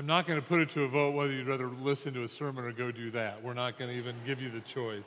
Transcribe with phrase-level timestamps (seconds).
[0.00, 2.28] I'm not going to put it to a vote whether you'd rather listen to a
[2.28, 3.44] sermon or go do that.
[3.44, 5.04] We're not going to even give you the choice.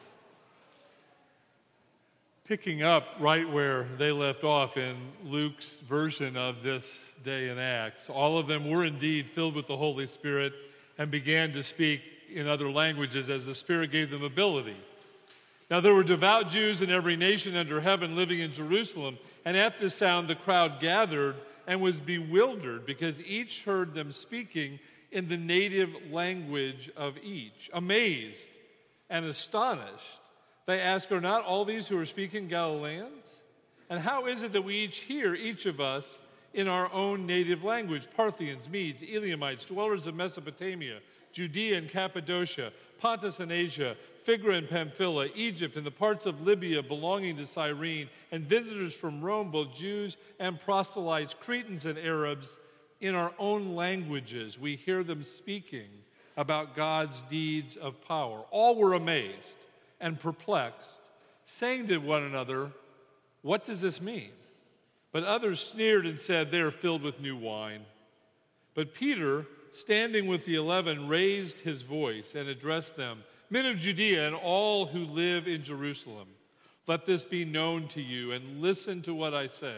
[2.47, 4.95] Picking up right where they left off in
[5.25, 9.77] Luke's version of this day in Acts, all of them were indeed filled with the
[9.77, 10.53] Holy Spirit
[10.99, 12.01] and began to speak
[12.31, 14.77] in other languages as the Spirit gave them ability.
[15.71, 19.79] Now, there were devout Jews in every nation under heaven living in Jerusalem, and at
[19.79, 24.79] this sound the crowd gathered and was bewildered because each heard them speaking
[25.13, 27.69] in the native language of each.
[27.71, 28.39] Amazed
[29.09, 30.19] and astonished,
[30.65, 33.09] they ask, Are not all these who are speaking Galileans?
[33.89, 36.19] And how is it that we each hear, each of us,
[36.53, 40.99] in our own native language Parthians, Medes, Elamites, dwellers of Mesopotamia,
[41.31, 46.81] Judea and Cappadocia, Pontus and Asia, Phrygia and Pamphylia, Egypt, and the parts of Libya
[46.81, 52.47] belonging to Cyrene, and visitors from Rome, both Jews and proselytes, Cretans and Arabs,
[53.03, 55.89] in our own languages, we hear them speaking
[56.37, 58.45] about God's deeds of power.
[58.49, 59.57] All were amazed
[59.99, 61.01] and perplexed,
[61.45, 62.71] saying to one another,
[63.41, 64.31] What does this mean?
[65.11, 67.81] But others sneered and said, They are filled with new wine.
[68.73, 74.25] But Peter, standing with the eleven, raised his voice and addressed them Men of Judea
[74.25, 76.29] and all who live in Jerusalem,
[76.87, 79.77] let this be known to you and listen to what I say.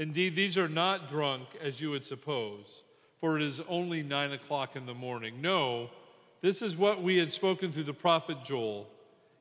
[0.00, 2.82] Indeed, these are not drunk as you would suppose,
[3.20, 5.42] for it is only nine o'clock in the morning.
[5.42, 5.90] No,
[6.40, 8.88] this is what we had spoken through the prophet Joel.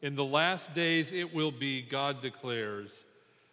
[0.02, 2.92] In the last days it will be, God declares,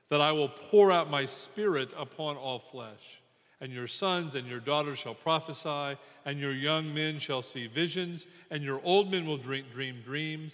[0.09, 3.21] that I will pour out my spirit upon all flesh
[3.61, 8.27] and your sons and your daughters shall prophesy, and your young men shall see visions,
[8.51, 10.53] and your old men will dream, dream, dreams.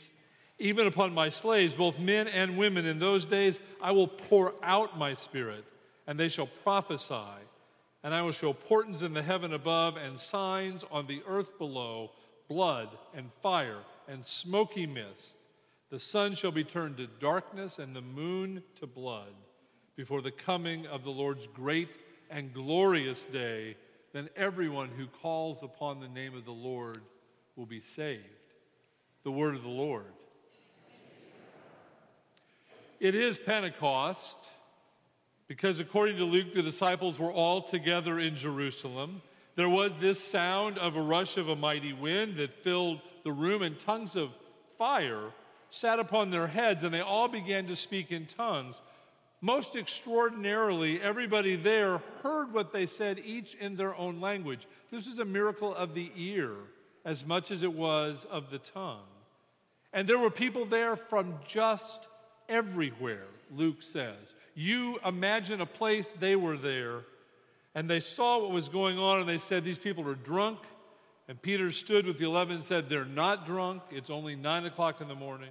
[0.59, 4.97] Even upon my slaves, both men and women, in those days I will pour out
[4.97, 5.65] my spirit,
[6.07, 7.41] and they shall prophesy.
[8.05, 12.11] And I will show portents in the heaven above and signs on the earth below
[12.49, 15.35] blood and fire and smoky mist.
[15.91, 19.33] The sun shall be turned to darkness and the moon to blood
[19.97, 21.91] before the coming of the Lord's great
[22.31, 23.77] and glorious day,
[24.13, 27.03] then everyone who calls upon the name of the Lord
[27.57, 28.25] will be saved.
[29.23, 30.13] The word of the Lord.
[32.99, 34.37] It is Pentecost
[35.53, 39.21] because, according to Luke, the disciples were all together in Jerusalem.
[39.55, 43.61] There was this sound of a rush of a mighty wind that filled the room,
[43.61, 44.31] and tongues of
[44.79, 45.31] fire
[45.69, 48.81] sat upon their heads, and they all began to speak in tongues
[49.43, 54.67] most extraordinarily, everybody there heard what they said, each in their own language.
[54.91, 56.53] This was a miracle of the ear
[57.05, 59.03] as much as it was of the tongue.
[59.93, 62.07] And there were people there from just
[62.49, 64.17] everywhere, Luke says.
[64.55, 67.01] You imagine a place, they were there,
[67.75, 70.59] and they saw what was going on, and they said, These people are drunk.
[71.29, 73.83] And Peter stood with the eleven and said, They're not drunk.
[73.91, 75.51] It's only nine o'clock in the morning.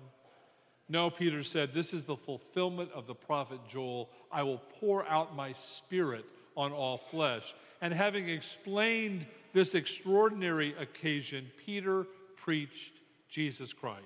[0.92, 4.10] No, Peter said, this is the fulfillment of the prophet Joel.
[4.30, 6.26] I will pour out my spirit
[6.58, 7.56] on all flesh.
[7.80, 12.92] And having explained this extraordinary occasion, Peter preached
[13.30, 14.04] Jesus Christ.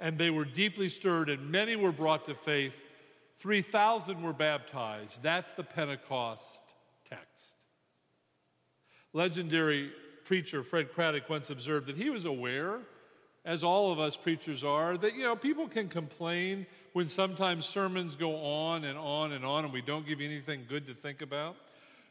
[0.00, 2.72] And they were deeply stirred, and many were brought to faith.
[3.42, 5.20] 3,000 were baptized.
[5.20, 6.60] That's the Pentecost
[7.10, 7.26] text.
[9.12, 9.90] Legendary
[10.24, 12.78] preacher Fred Craddock once observed that he was aware
[13.44, 18.14] as all of us preachers are, that, you know, people can complain when sometimes sermons
[18.14, 21.20] go on and on and on and we don't give you anything good to think
[21.20, 21.56] about.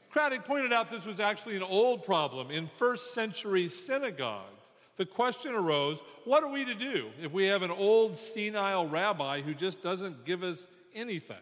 [0.09, 4.49] Craddock pointed out this was actually an old problem in first century synagogues.
[4.97, 9.39] The question arose what are we to do if we have an old senile rabbi
[9.39, 11.37] who just doesn't give us anything?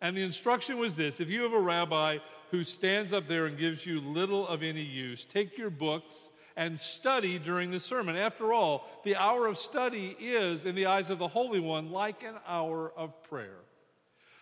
[0.00, 2.18] And the instruction was this if you have a rabbi
[2.50, 6.14] who stands up there and gives you little of any use, take your books
[6.56, 8.16] and study during the sermon.
[8.16, 12.22] After all, the hour of study is, in the eyes of the Holy One, like
[12.22, 13.58] an hour of prayer.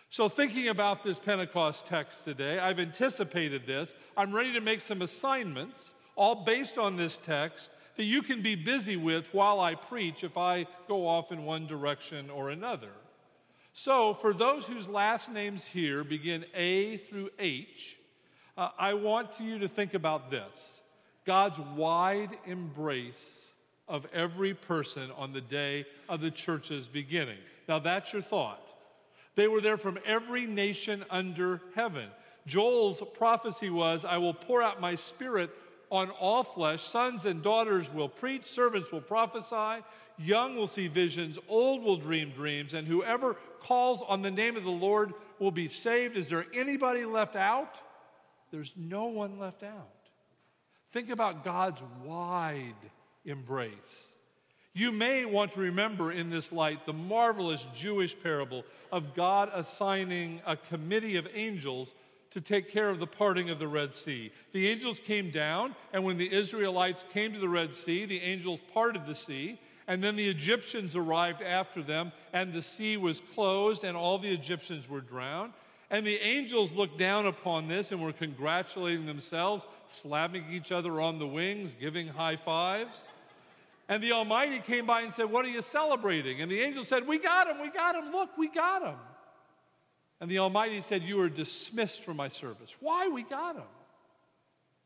[0.09, 3.89] So, thinking about this Pentecost text today, I've anticipated this.
[4.15, 8.55] I'm ready to make some assignments, all based on this text, that you can be
[8.55, 12.91] busy with while I preach if I go off in one direction or another.
[13.73, 17.97] So, for those whose last names here begin A through H,
[18.55, 20.81] uh, I want you to think about this.
[21.25, 23.39] God's wide embrace
[23.87, 27.39] of every person on the day of the church's beginning.
[27.67, 28.61] Now, that's your thought.
[29.35, 32.09] They were there from every nation under heaven.
[32.45, 35.49] Joel's prophecy was, I will pour out my spirit
[35.89, 36.81] on all flesh.
[36.81, 39.83] Sons and daughters will preach, servants will prophesy,
[40.17, 44.63] young will see visions, old will dream dreams, and whoever calls on the name of
[44.63, 46.17] the Lord will be saved.
[46.17, 47.75] Is there anybody left out?
[48.51, 49.89] There's no one left out.
[50.91, 52.75] Think about God's wide
[53.25, 54.11] embrace.
[54.75, 60.41] You may want to remember in this light the marvelous Jewish parable of God assigning
[60.45, 61.93] a committee of angels
[62.33, 64.31] to take care of the parting of the Red Sea.
[64.53, 68.59] The angels came down, and when the Israelites came to the Red Sea, the angels
[68.73, 73.83] parted the sea, and then the Egyptians arrived after them, and the sea was closed,
[73.83, 75.53] and all the Egyptians were drowned.
[75.91, 81.19] And the angels looked down upon this and were congratulating themselves, slapping each other on
[81.19, 82.97] the wings, giving high fives.
[83.87, 86.41] And the Almighty came by and said, What are you celebrating?
[86.41, 88.95] And the angel said, We got him, we got him, look, we got him.
[90.23, 92.77] And the Almighty said, You are dismissed from my service.
[92.79, 93.09] Why?
[93.09, 93.63] We got him.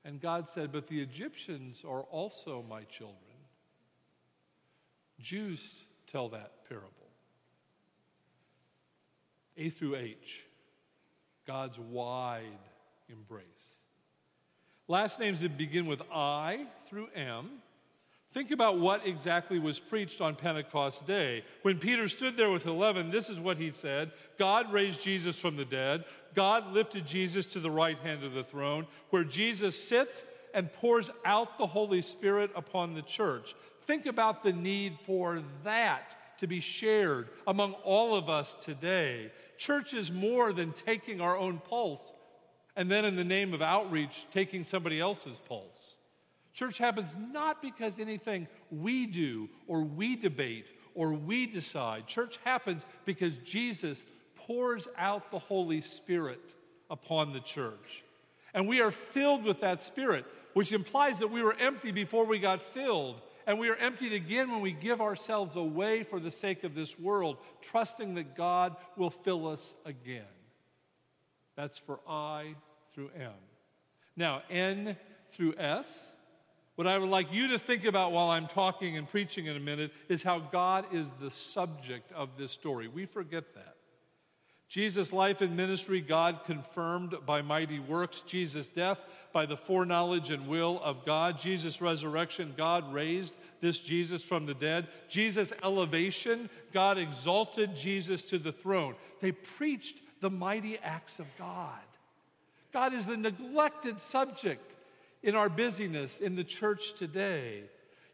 [0.03, 3.19] And God said, But the Egyptians are also my children.
[5.21, 5.61] Jews
[6.11, 6.89] tell that parable.
[9.57, 10.41] A through H,
[11.45, 12.41] God's wide
[13.07, 13.45] embrace.
[14.87, 17.61] Last names that begin with I through M
[18.37, 21.43] Think about what exactly was preached on Pentecost Day.
[21.63, 25.57] When Peter stood there with 11, this is what he said God raised Jesus from
[25.57, 26.05] the dead.
[26.35, 30.23] God lifted Jesus to the right hand of the throne, where Jesus sits
[30.53, 33.55] and pours out the Holy Spirit upon the church.
[33.87, 39.31] Think about the need for that to be shared among all of us today.
[39.57, 42.13] Church is more than taking our own pulse
[42.75, 45.96] and then, in the name of outreach, taking somebody else's pulse.
[46.57, 50.65] Church happens not because anything we do or we debate
[50.95, 52.07] or we decide.
[52.07, 54.03] Church happens because Jesus
[54.35, 56.55] pours out the Holy Spirit
[56.89, 58.03] upon the church.
[58.55, 62.39] And we are filled with that Spirit, which implies that we were empty before we
[62.39, 63.21] got filled.
[63.45, 66.97] And we are emptied again when we give ourselves away for the sake of this
[66.97, 70.23] world, trusting that God will fill us again.
[71.55, 72.55] That's for I
[72.95, 73.29] through M.
[74.15, 74.97] Now, N
[75.33, 76.13] through S
[76.77, 79.59] what I would like you to think about while I'm talking and preaching in a
[79.59, 82.87] minute is how God is the subject of this story.
[82.87, 83.77] We forget that.
[84.69, 88.21] Jesus' life and ministry, God confirmed by mighty works.
[88.27, 88.99] Jesus' death,
[89.33, 91.39] by the foreknowledge and will of God.
[91.39, 94.87] Jesus' resurrection, God raised this Jesus from the dead.
[95.09, 98.93] Jesus' elevation, God exalted Jesus to the throne.
[99.19, 101.79] They preached the mighty acts of God.
[102.71, 104.73] God is the neglected subject
[105.23, 107.63] in our busyness in the church today.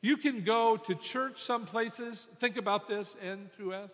[0.02, 3.92] You can go to church some places, think about this, N through S.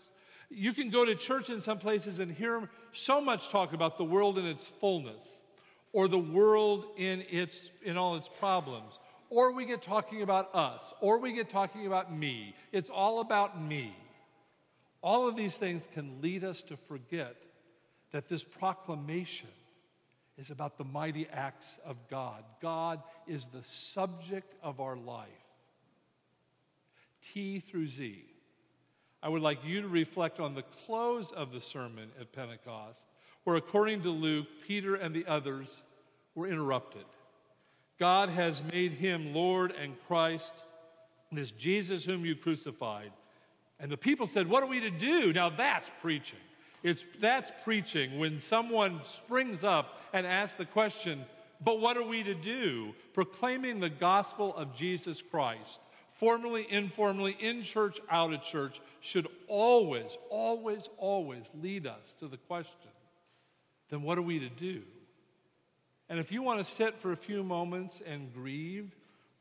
[0.50, 4.04] You can go to church in some places and hear so much talk about the
[4.04, 5.28] world in its fullness,
[5.94, 10.94] or the world in, its, in all its problems, or we get talking about us,
[11.02, 12.56] or we get talking about me.
[12.72, 13.96] It's all about me.
[15.02, 17.36] All of these things can lead us to forget
[18.12, 19.50] that this proclamation
[20.40, 22.44] is about the mighty acts of God.
[22.62, 25.28] God is the subject of our life.
[27.34, 28.24] T through Z.
[29.22, 33.02] I would like you to reflect on the close of the sermon at Pentecost,
[33.44, 35.84] where, according to Luke, Peter and the others
[36.36, 37.04] were interrupted.
[38.00, 40.54] God has made him Lord and Christ,
[41.34, 43.12] this Jesus whom you crucified.
[43.78, 45.34] And the people said, What are we to do?
[45.34, 46.40] Now that's preaching.
[46.82, 51.26] It's, that's preaching when someone springs up and ask the question,
[51.62, 52.94] but what are we to do?
[53.14, 55.80] Proclaiming the gospel of Jesus Christ,
[56.14, 62.38] formally, informally, in church, out of church, should always, always, always lead us to the
[62.38, 62.90] question
[63.90, 64.82] then what are we to do?
[66.08, 68.96] And if you want to sit for a few moments and grieve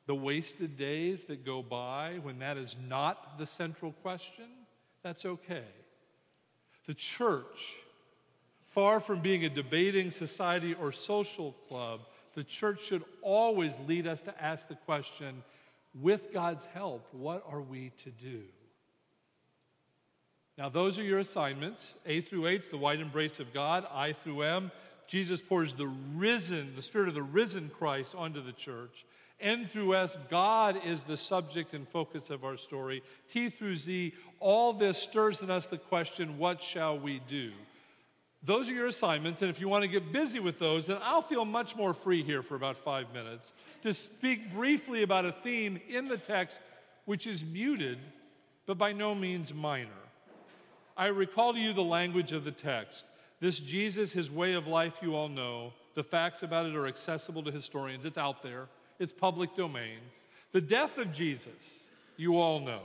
[0.07, 4.47] the wasted days that go by when that is not the central question,
[5.03, 5.65] that's okay.
[6.87, 7.75] The church,
[8.79, 11.99] far from being a debating society or social club,
[12.37, 15.43] the church should always lead us to ask the question
[16.01, 18.43] with God's help, what are we to do?
[20.57, 24.43] Now, those are your assignments A through H, the wide embrace of God, I through
[24.43, 24.71] M.
[25.09, 29.05] Jesus pours the risen, the spirit of the risen Christ onto the church.
[29.41, 33.03] N through S, God is the subject and focus of our story.
[33.29, 37.51] T through Z, all this stirs in us the question, what shall we do?
[38.43, 41.23] Those are your assignments, and if you want to get busy with those, then I'll
[41.23, 43.53] feel much more free here for about five minutes
[43.83, 46.61] to speak briefly about a theme in the text
[47.05, 47.99] which is muted,
[48.67, 49.89] but by no means minor.
[50.97, 53.05] I recall to you the language of the text.
[53.41, 55.73] This Jesus, his way of life, you all know.
[55.95, 58.69] The facts about it are accessible to historians, it's out there
[58.99, 59.99] it's public domain.
[60.53, 61.53] The death of Jesus,
[62.17, 62.83] you all know.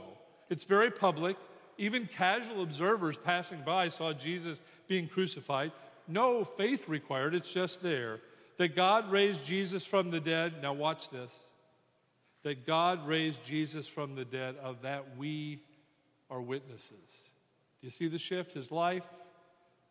[0.50, 1.36] It's very public.
[1.76, 4.58] Even casual observers passing by saw Jesus
[4.88, 5.72] being crucified.
[6.06, 8.20] No faith required, it's just there.
[8.58, 11.30] That God raised Jesus from the dead, now watch this,
[12.44, 15.60] that God raised Jesus from the dead, of that we
[16.30, 16.90] are witnesses.
[16.90, 18.52] Do you see the shift?
[18.52, 19.04] His life,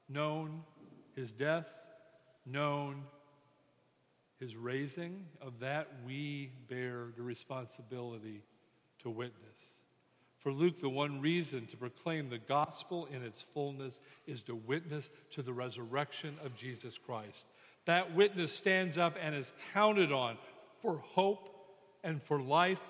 [0.07, 0.63] known,
[1.15, 1.67] his death,
[2.45, 3.03] known,
[4.39, 8.41] his raising, of that we bear the responsibility
[9.01, 9.57] to witness.
[10.43, 13.97] For Luke, the one reason to proclaim the gospel in its fullness
[14.27, 17.45] is to witness to the resurrection of Jesus Christ.
[17.85, 20.37] That witness stands up and is counted on
[20.81, 21.49] for hope
[22.03, 22.81] and for life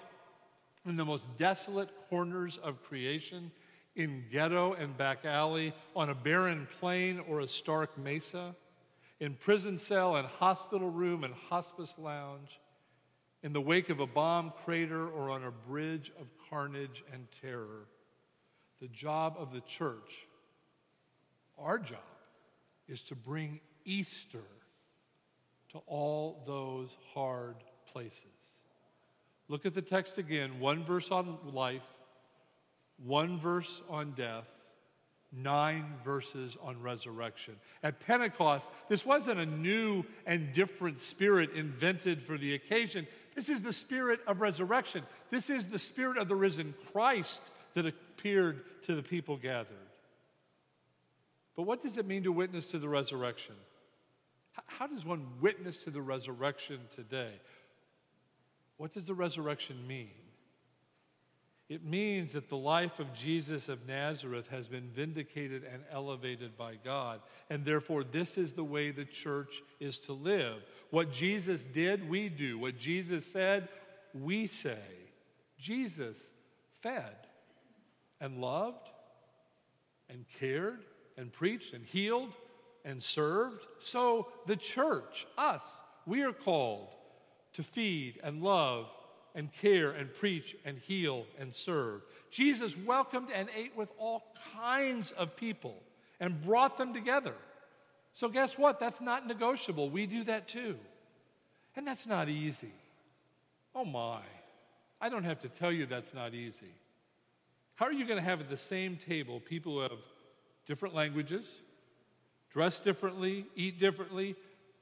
[0.86, 3.52] in the most desolate corners of creation,
[3.96, 8.56] in ghetto and back alley, on a barren plain or a stark mesa,
[9.20, 12.60] in prison cell and hospital room and hospice lounge,
[13.44, 17.86] in the wake of a bomb crater or on a bridge of carnage and terror.
[18.82, 20.28] The job of the church,
[21.60, 22.00] our job,
[22.88, 24.44] is to bring Easter
[25.74, 27.56] to all those hard
[27.92, 28.24] places.
[29.50, 31.84] Look at the text again one verse on life,
[33.06, 34.48] one verse on death,
[35.32, 37.56] nine verses on resurrection.
[37.82, 43.08] At Pentecost, this wasn't a new and different spirit invented for the occasion.
[43.36, 45.04] This is the spirit of resurrection.
[45.30, 47.42] This is the spirit of the risen Christ
[47.74, 49.78] that appeared to the people gathered.
[51.56, 53.56] But what does it mean to witness to the resurrection?
[54.68, 57.34] How does one witness to the resurrection today?
[58.78, 60.10] What does the resurrection mean?
[61.74, 66.76] It means that the life of Jesus of Nazareth has been vindicated and elevated by
[66.86, 67.20] God.
[67.50, 70.58] And therefore, this is the way the church is to live.
[70.92, 72.60] What Jesus did, we do.
[72.60, 73.70] What Jesus said,
[74.14, 74.78] we say.
[75.58, 76.24] Jesus
[76.84, 77.16] fed
[78.22, 78.88] and loved
[80.10, 80.84] and cared
[81.18, 82.36] and preached and healed
[82.86, 83.66] and served.
[83.80, 85.64] So the church, us,
[86.06, 86.90] we are called
[87.54, 88.92] to feed and love
[89.36, 92.02] and care and preach and heal and serve.
[92.30, 94.24] Jesus welcomed and ate with all
[94.56, 95.76] kinds of people
[96.20, 97.34] and brought them together.
[98.14, 98.80] So, guess what?
[98.80, 99.90] That's not negotiable.
[99.90, 100.78] We do that too.
[101.76, 102.72] And that's not easy.
[103.74, 104.22] Oh my.
[105.02, 106.74] I don't have to tell you that's not easy.
[107.76, 109.92] How are you going to have at the same table people who have
[110.68, 111.46] different languages,
[112.52, 114.36] dress differently, eat differently,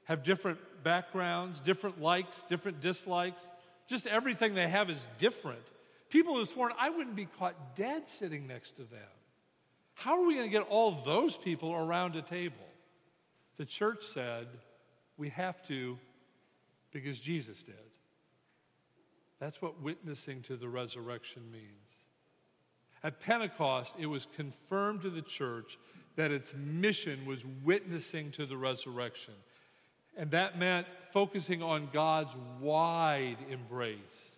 [0.04, 3.42] have different backgrounds, different likes, different dislikes.
[3.88, 5.62] Just everything they have is different.
[6.08, 9.00] People have sworn I wouldn't be caught dead sitting next to them.
[9.94, 12.56] How are we going to get all those people around a table?
[13.56, 14.48] The church said
[15.16, 15.98] we have to
[16.92, 17.74] because Jesus did.
[19.40, 21.66] That's what witnessing to the resurrection means.
[23.02, 25.78] At Pentecost, it was confirmed to the church
[26.16, 29.34] that its mission was witnessing to the resurrection.
[30.16, 34.32] And that meant focusing on God's wide embrace.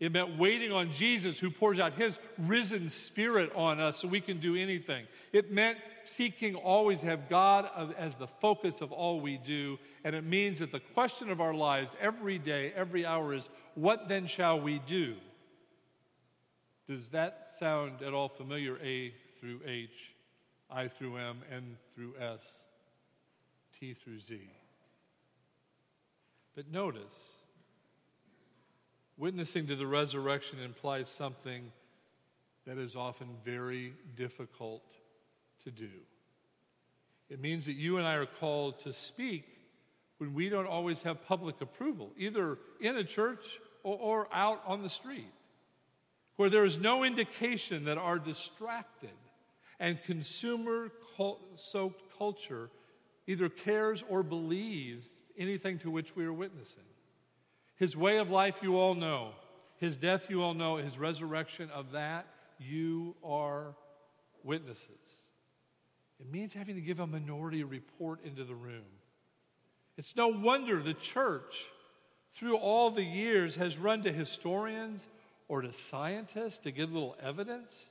[0.00, 4.20] It meant waiting on Jesus, who pours out his risen spirit on us so we
[4.20, 5.06] can do anything.
[5.32, 9.78] It meant seeking always have God as the focus of all we do.
[10.02, 14.08] And it means that the question of our lives every day, every hour is what
[14.08, 15.14] then shall we do?
[16.88, 18.78] Does that sound at all familiar?
[18.82, 20.12] A through H,
[20.70, 22.42] I through M, N through S,
[23.78, 24.40] T through Z.
[26.54, 27.02] But notice,
[29.16, 31.72] witnessing to the resurrection implies something
[32.66, 34.82] that is often very difficult
[35.64, 35.90] to do.
[37.28, 39.44] It means that you and I are called to speak
[40.18, 43.44] when we don't always have public approval, either in a church
[43.82, 45.32] or, or out on the street,
[46.36, 49.10] where there is no indication that our distracted
[49.80, 50.92] and consumer
[51.56, 52.70] soaked culture
[53.26, 55.08] either cares or believes
[55.38, 56.84] anything to which we are witnessing.
[57.76, 59.32] His way of life, you all know.
[59.76, 60.76] His death, you all know.
[60.76, 62.26] His resurrection, of that,
[62.58, 63.74] you are
[64.42, 64.88] witnesses.
[66.20, 68.84] It means having to give a minority report into the room.
[69.96, 71.66] It's no wonder the church,
[72.36, 75.00] through all the years, has run to historians
[75.48, 77.86] or to scientists to get a little evidence.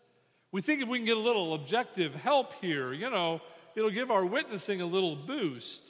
[0.52, 3.42] We think if we can get a little objective help here, you know,
[3.76, 5.82] it'll give our witnessing a little boost.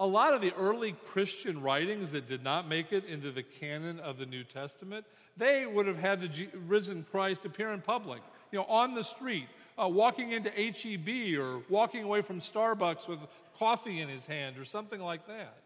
[0.00, 3.98] A lot of the early Christian writings that did not make it into the canon
[3.98, 5.04] of the New Testament,
[5.36, 9.48] they would have had the risen Christ appear in public, you know, on the street,
[9.76, 13.18] uh, walking into HEB or walking away from Starbucks with
[13.58, 15.56] coffee in his hand or something like that.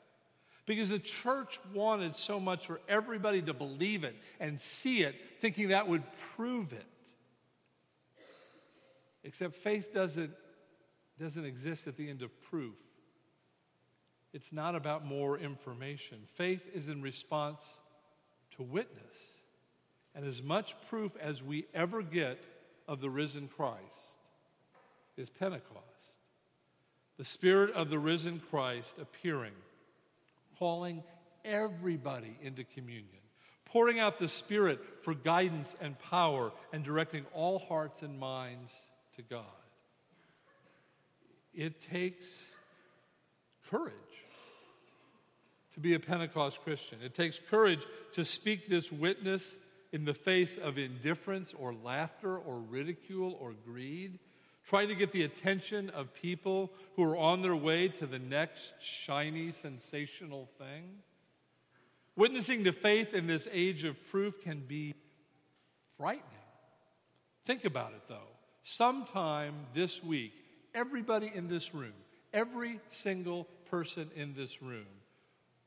[0.65, 5.69] Because the church wanted so much for everybody to believe it and see it, thinking
[5.69, 6.05] that would
[6.37, 6.87] prove it.
[9.25, 10.33] Except faith doesn't,
[11.19, 12.75] doesn't exist at the end of proof.
[14.33, 16.19] It's not about more information.
[16.35, 17.62] Faith is in response
[18.57, 19.03] to witness.
[20.15, 22.39] and as much proof as we ever get
[22.87, 23.81] of the risen Christ
[25.17, 25.79] is Pentecost.
[27.19, 29.55] The Spirit of the risen Christ appearing,
[30.59, 31.03] calling
[31.45, 33.07] everybody into communion,
[33.65, 38.73] pouring out the Spirit for guidance and power, and directing all hearts and minds
[39.17, 39.45] to God.
[41.55, 42.27] It takes
[43.71, 43.93] courage
[45.75, 46.99] to be a Pentecost Christian.
[47.02, 49.57] It takes courage to speak this witness
[49.93, 54.19] in the face of indifference or laughter or ridicule or greed,
[54.64, 58.73] trying to get the attention of people who are on their way to the next
[58.81, 60.85] shiny, sensational thing.
[62.17, 64.95] Witnessing to faith in this age of proof can be
[65.97, 66.26] frightening.
[67.45, 68.29] Think about it though.
[68.64, 70.33] Sometime this week,
[70.75, 71.95] everybody in this room,
[72.33, 74.87] every single person in this room,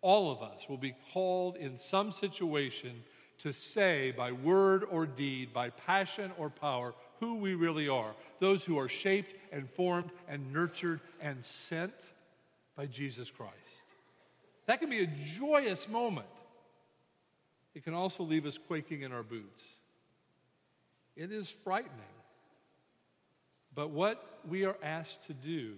[0.05, 3.03] all of us will be called in some situation
[3.39, 8.13] to say by word or deed, by passion or power, who we really are.
[8.39, 11.95] Those who are shaped and formed and nurtured and sent
[12.77, 13.55] by Jesus Christ.
[14.67, 16.27] That can be a joyous moment.
[17.73, 19.63] It can also leave us quaking in our boots.
[21.15, 21.91] It is frightening.
[23.73, 25.73] But what we are asked to do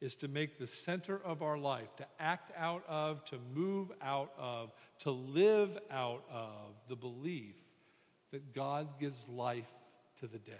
[0.00, 4.30] is to make the center of our life, to act out of, to move out
[4.38, 7.54] of, to live out of the belief
[8.32, 9.64] that God gives life
[10.20, 10.56] to the dead.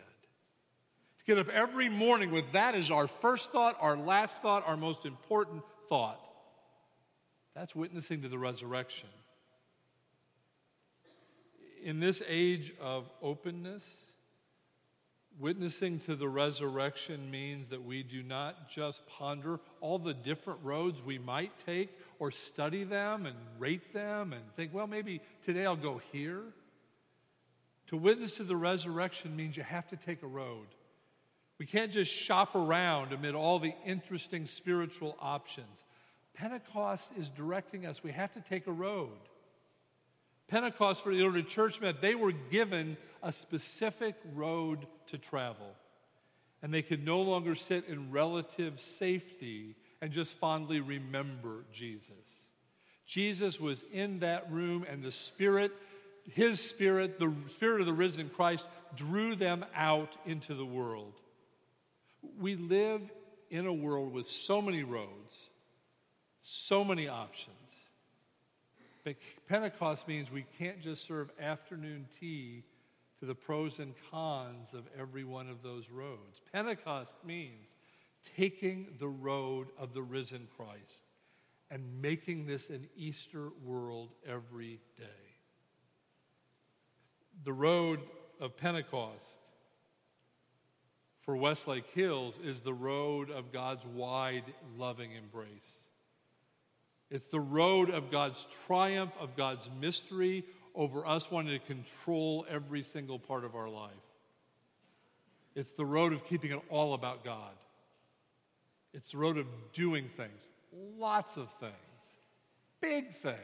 [1.18, 4.76] To get up every morning with that as our first thought, our last thought, our
[4.76, 6.20] most important thought.
[7.54, 9.08] That's witnessing to the resurrection.
[11.82, 13.84] In this age of openness,
[15.38, 21.02] Witnessing to the resurrection means that we do not just ponder all the different roads
[21.04, 25.76] we might take or study them and rate them and think, well, maybe today I'll
[25.76, 26.40] go here.
[27.88, 30.66] To witness to the resurrection means you have to take a road.
[31.58, 35.84] We can't just shop around amid all the interesting spiritual options.
[36.34, 38.02] Pentecost is directing us.
[38.02, 39.18] We have to take a road.
[40.48, 45.74] Pentecost for the early church meant they were given a specific road to travel.
[46.62, 52.10] And they could no longer sit in relative safety and just fondly remember Jesus.
[53.06, 55.72] Jesus was in that room, and the Spirit,
[56.32, 61.14] His Spirit, the Spirit of the risen Christ, drew them out into the world.
[62.40, 63.00] We live
[63.50, 65.34] in a world with so many roads,
[66.42, 67.56] so many options.
[69.48, 72.64] Pentecost means we can't just serve afternoon tea
[73.20, 76.40] to the pros and cons of every one of those roads.
[76.52, 77.68] Pentecost means
[78.36, 81.06] taking the road of the risen Christ
[81.70, 85.04] and making this an Easter world every day.
[87.44, 88.00] The road
[88.40, 89.24] of Pentecost
[91.22, 94.44] for Westlake Hills is the road of God's wide,
[94.76, 95.75] loving embrace.
[97.10, 102.82] It's the road of God's triumph, of God's mystery over us wanting to control every
[102.82, 103.92] single part of our life.
[105.54, 107.52] It's the road of keeping it all about God.
[108.92, 110.40] It's the road of doing things,
[110.98, 111.72] lots of things,
[112.80, 113.36] big things,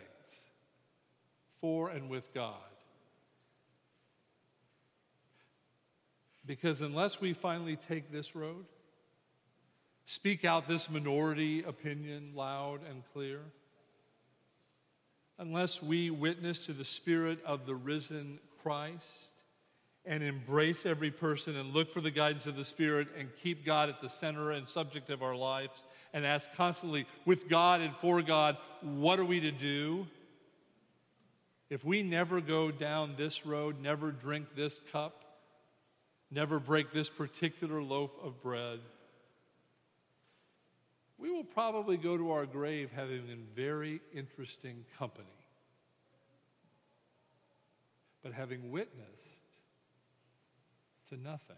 [1.61, 2.55] for and with God.
[6.45, 8.65] Because unless we finally take this road,
[10.07, 13.41] Speak out this minority opinion loud and clear.
[15.39, 19.07] Unless we witness to the Spirit of the risen Christ
[20.05, 23.89] and embrace every person and look for the guidance of the Spirit and keep God
[23.89, 28.21] at the center and subject of our lives and ask constantly, with God and for
[28.21, 30.07] God, what are we to do?
[31.71, 35.25] If we never go down this road, never drink this cup,
[36.31, 38.81] never break this particular loaf of bread,
[41.23, 45.29] we will probably go to our grave having been very interesting company.
[48.25, 49.09] But having witnessed
[51.11, 51.57] to nothing.